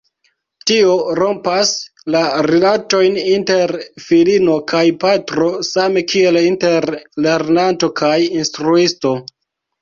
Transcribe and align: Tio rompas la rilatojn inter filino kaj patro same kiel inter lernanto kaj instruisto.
Tio 0.69 0.93
rompas 1.17 1.73
la 2.15 2.21
rilatojn 2.47 3.19
inter 3.33 3.73
filino 4.05 4.55
kaj 4.71 4.81
patro 5.05 5.51
same 5.69 6.03
kiel 6.15 6.41
inter 6.45 6.89
lernanto 7.27 7.91
kaj 8.03 8.17
instruisto. 8.41 9.15